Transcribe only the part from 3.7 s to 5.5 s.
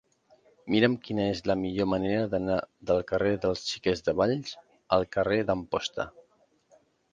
Xiquets de Valls al carrer